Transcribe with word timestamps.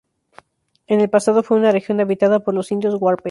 En 0.87 0.99
el 0.99 1.11
pasado 1.11 1.43
fue 1.43 1.57
una 1.59 1.71
región 1.71 1.99
habitada 1.99 2.39
por 2.39 2.55
los 2.55 2.71
indios 2.71 2.95
Huarpes. 2.99 3.19